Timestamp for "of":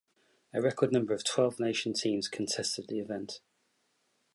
1.13-1.23